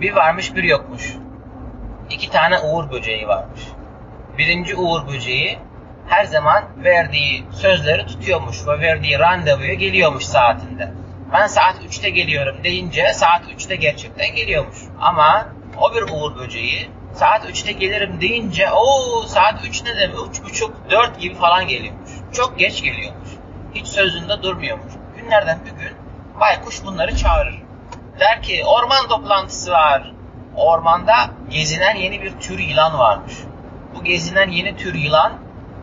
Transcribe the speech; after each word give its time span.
Bir 0.00 0.12
varmış 0.12 0.54
bir 0.54 0.62
yokmuş. 0.62 1.14
İki 2.10 2.30
tane 2.30 2.58
uğur 2.58 2.90
böceği 2.90 3.28
varmış. 3.28 3.60
Birinci 4.38 4.76
uğur 4.76 5.08
böceği 5.08 5.58
her 6.08 6.24
zaman 6.24 6.64
verdiği 6.84 7.44
sözleri 7.52 8.06
tutuyormuş 8.06 8.66
ve 8.66 8.80
verdiği 8.80 9.18
randevuya 9.18 9.74
geliyormuş 9.74 10.24
saatinde. 10.24 10.92
Ben 11.32 11.46
saat 11.46 11.76
3'te 11.76 12.10
geliyorum 12.10 12.56
deyince 12.64 13.12
saat 13.14 13.42
3'te 13.42 13.76
gerçekten 13.76 14.34
geliyormuş. 14.34 14.78
Ama 15.00 15.48
o 15.78 15.94
bir 15.94 16.02
uğur 16.02 16.36
böceği 16.36 16.90
saat 17.14 17.44
3'te 17.44 17.72
gelirim 17.72 18.20
deyince 18.20 18.70
o 18.72 19.22
saat 19.26 19.66
3 19.66 19.84
ne 19.84 19.96
demek 19.96 20.18
3.30 20.18 20.70
4 20.90 21.20
gibi 21.20 21.34
falan 21.34 21.68
geliyormuş. 21.68 22.10
Çok 22.32 22.58
geç 22.58 22.82
geliyormuş. 22.82 23.28
Hiç 23.74 23.86
sözünde 23.86 24.42
durmuyormuş. 24.42 24.92
Günlerden 25.16 25.58
bir 25.64 25.70
gün 25.70 25.92
baykuş 26.40 26.84
bunları 26.84 27.16
çağırır. 27.16 27.67
Der 28.20 28.42
ki 28.42 28.64
orman 28.64 29.08
toplantısı 29.08 29.70
var. 29.70 30.12
Ormanda 30.56 31.14
gezinen 31.50 31.96
yeni 31.96 32.22
bir 32.22 32.38
tür 32.38 32.58
yılan 32.58 32.98
varmış. 32.98 33.34
Bu 33.94 34.04
gezinen 34.04 34.50
yeni 34.50 34.76
tür 34.76 34.94
yılan 34.94 35.32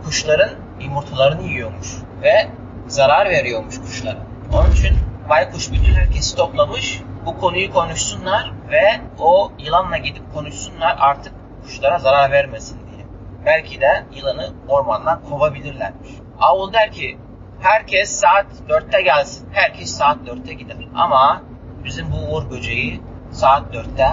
kuşların 0.06 0.50
yumurtalarını 0.80 1.42
yiyormuş 1.42 1.88
ve 2.22 2.48
zarar 2.88 3.30
veriyormuş 3.30 3.82
kuşlara. 3.82 4.18
Onun 4.54 4.72
için 4.72 4.98
baykuş 5.30 5.72
bütün 5.72 5.94
herkesi 5.94 6.36
toplamış 6.36 7.02
bu 7.26 7.38
konuyu 7.38 7.74
konuşsunlar 7.74 8.52
ve 8.72 9.02
o 9.20 9.52
yılanla 9.60 9.98
gidip 9.98 10.34
konuşsunlar 10.34 10.96
artık 11.00 11.34
kuşlara 11.64 12.00
zarar 12.00 12.32
vermesin 12.32 12.80
diye. 12.88 13.06
Belki 13.46 13.82
de 13.82 14.04
yılanı 14.16 14.54
ormandan 14.68 15.22
kovabilirlermiş. 15.30 16.10
Avul 16.40 16.74
der 16.74 16.92
ki 16.92 17.18
herkes 17.62 18.20
saat 18.20 18.46
4'te 18.70 19.02
gelsin. 19.02 19.50
Herkes 19.54 19.98
saat 19.98 20.18
4'te 20.18 20.54
gider. 20.54 20.78
Ama 20.96 21.42
bizim 21.86 22.08
bu 22.12 22.36
uğur 22.36 22.50
böceği 22.50 23.02
saat 23.32 23.76
4'te 23.76 24.08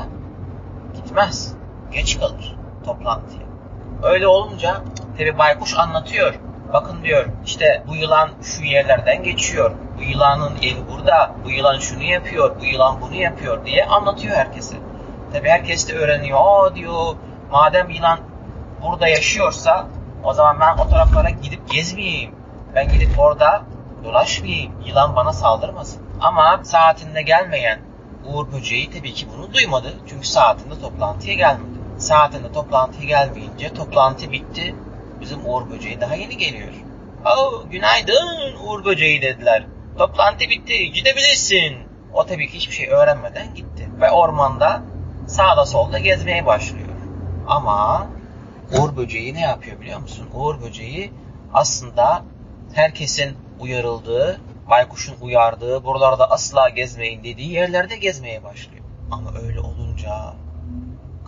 gitmez. 0.94 1.54
Geç 1.92 2.20
kalır 2.20 2.56
toplantıya. 2.84 3.42
Öyle 4.02 4.26
olunca 4.26 4.80
tabi 5.18 5.38
baykuş 5.38 5.78
anlatıyor. 5.78 6.34
Bakın 6.72 7.02
diyor 7.04 7.26
işte 7.46 7.84
bu 7.88 7.96
yılan 7.96 8.30
şu 8.42 8.64
yerlerden 8.64 9.22
geçiyor. 9.22 9.70
Bu 9.98 10.02
yılanın 10.02 10.56
evi 10.62 10.88
burada. 10.92 11.34
Bu 11.44 11.50
yılan 11.50 11.78
şunu 11.78 12.02
yapıyor. 12.02 12.60
Bu 12.60 12.64
yılan 12.64 13.00
bunu 13.00 13.14
yapıyor 13.14 13.64
diye 13.64 13.84
anlatıyor 13.84 14.36
herkese. 14.36 14.76
Tabi 15.32 15.48
herkes 15.48 15.88
de 15.88 15.92
öğreniyor. 15.92 16.38
Aa 16.42 16.74
diyor 16.74 17.14
madem 17.50 17.90
yılan 17.90 18.18
burada 18.82 19.08
yaşıyorsa 19.08 19.86
o 20.24 20.32
zaman 20.32 20.60
ben 20.60 20.84
o 20.84 20.88
taraflara 20.88 21.30
gidip 21.30 21.70
gezmeyeyim. 21.70 22.34
Ben 22.74 22.88
gidip 22.88 23.18
orada 23.18 23.62
dolaşmayayım. 24.04 24.72
Yılan 24.86 25.16
bana 25.16 25.32
saldırmasın. 25.32 26.02
Ama 26.22 26.60
saatinde 26.64 27.22
gelmeyen 27.22 27.78
Uğur 28.24 28.52
Böceği 28.52 28.90
tabii 28.90 29.14
ki 29.14 29.26
bunu 29.36 29.54
duymadı. 29.54 29.94
Çünkü 30.08 30.26
saatinde 30.26 30.80
toplantıya 30.80 31.34
gelmedi. 31.34 31.78
Saatinde 31.98 32.52
toplantıya 32.52 33.06
gelmeyince 33.06 33.74
toplantı 33.74 34.32
bitti. 34.32 34.74
Bizim 35.20 35.46
Uğur 35.46 35.70
Böceği 35.70 36.00
daha 36.00 36.14
yeni 36.14 36.36
geliyor. 36.36 36.68
Oh, 37.26 37.70
günaydın 37.70 38.56
Uğur 38.66 38.84
Böceği 38.84 39.22
dediler. 39.22 39.66
Toplantı 39.98 40.40
bitti, 40.40 40.92
gidebilirsin. 40.92 41.76
O 42.14 42.26
tabii 42.26 42.48
ki 42.48 42.54
hiçbir 42.54 42.74
şey 42.74 42.88
öğrenmeden 42.88 43.54
gitti. 43.54 43.88
Ve 44.00 44.10
ormanda 44.10 44.82
sağda 45.26 45.66
solda 45.66 45.98
gezmeye 45.98 46.46
başlıyor. 46.46 46.88
Ama 47.48 48.06
Uğur 48.78 48.96
Böceği 48.96 49.34
ne 49.34 49.40
yapıyor 49.40 49.80
biliyor 49.80 50.00
musun? 50.00 50.28
Uğur 50.34 50.62
Böceği 50.62 51.12
aslında 51.54 52.22
herkesin 52.74 53.36
uyarıldığı, 53.60 54.40
baykuşun 54.70 55.14
uyardığı, 55.20 55.84
buralarda 55.84 56.30
asla 56.30 56.68
gezmeyin 56.68 57.24
dediği 57.24 57.52
yerlerde 57.52 57.96
gezmeye 57.96 58.44
başlıyor. 58.44 58.84
Ama 59.10 59.30
öyle 59.42 59.60
olunca 59.60 60.34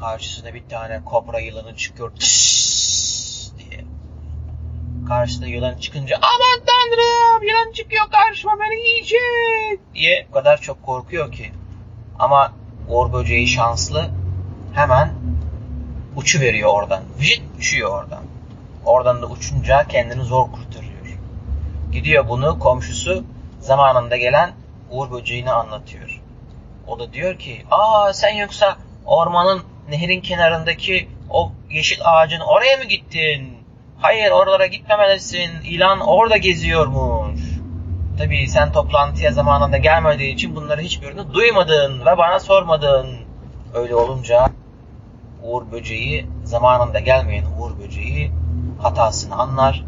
karşısına 0.01 0.55
bir 0.55 0.69
tane 0.69 1.05
kobra 1.05 1.41
yılanı 1.41 1.77
çıkıyor. 1.77 2.13
Diye. 3.59 3.85
Karşısına 5.09 5.47
yılan 5.47 5.79
çıkınca 5.79 6.17
aman 6.17 6.67
tanrım 6.67 7.49
yılan 7.49 7.73
çıkıyor 7.73 8.05
karşıma 8.11 8.59
beni 8.61 8.89
yiyecek 8.89 9.95
diye 9.95 10.27
o 10.31 10.33
kadar 10.33 10.61
çok 10.61 10.83
korkuyor 10.83 11.33
ki. 11.33 11.53
Ama 12.19 12.53
Uğur 12.89 13.13
böceği 13.13 13.49
şanslı 13.49 14.11
hemen 14.73 15.13
uçu 16.17 16.41
veriyor 16.41 16.71
oradan. 16.75 17.03
Vıcıt 17.19 17.43
uçuyor 17.59 17.91
oradan. 17.91 18.23
Oradan 18.85 19.23
da 19.23 19.27
uçunca 19.27 19.89
kendini 19.89 20.23
zor 20.23 20.53
kurtarıyor. 20.53 20.84
Gidiyor 21.95 22.29
bunu 22.29 22.59
komşusu 22.59 23.25
zamanında 23.61 24.17
gelen 24.17 24.53
Uğur 24.91 25.11
böceğine 25.11 25.53
anlatıyor. 25.53 26.21
O 26.87 26.99
da 26.99 27.13
diyor 27.13 27.39
ki 27.39 27.65
aa 27.71 28.13
sen 28.13 28.35
yoksa 28.35 28.77
ormanın 29.07 29.63
nehrin 29.89 30.21
kenarındaki 30.21 31.09
o 31.31 31.53
yeşil 31.71 31.99
ağacın 32.05 32.41
oraya 32.41 32.77
mı 32.77 32.85
gittin? 32.85 33.59
Hayır 33.99 34.31
oralara 34.31 34.67
gitmemelisin. 34.67 35.51
İlan 35.65 36.01
orada 36.01 36.37
geziyormuş. 36.37 37.41
Tabii 38.19 38.49
sen 38.49 38.73
toplantıya 38.73 39.33
zamanında 39.33 39.77
gelmediği 39.77 40.35
için 40.35 40.57
bunları 40.57 40.81
hiçbirini 40.81 41.33
duymadın 41.33 42.01
ve 42.01 42.19
bana 42.19 42.41
sormadın. 42.41 43.07
Öyle 43.75 43.95
olunca 43.97 44.47
Uğur 45.43 45.73
böceği 45.73 46.27
zamanında 46.45 46.99
gelmeyen 47.01 47.45
Uğur 47.59 47.79
böceği 47.79 48.33
hatasını 48.83 49.35
anlar 49.35 49.85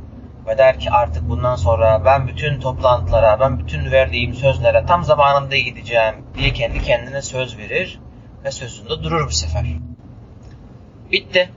ve 0.47 0.59
der 0.59 0.81
ki 0.81 0.91
artık 0.91 1.29
bundan 1.29 1.57
sonra 1.57 2.05
ben 2.05 2.29
bütün 2.29 2.61
toplantılara, 2.61 3.41
ben 3.41 3.59
bütün 3.59 3.91
verdiğim 3.91 4.35
sözlere 4.35 4.87
tam 4.87 5.05
zamanında 5.05 5.57
gideceğim 5.57 6.15
diye 6.35 6.53
kendi 6.53 6.83
kendine 6.83 7.23
söz 7.23 7.59
verir 7.59 8.01
ve 8.45 8.51
sözünde 8.51 9.03
durur 9.03 9.27
bu 9.27 9.33
sefer. 9.33 9.65
Bitti. 11.13 11.51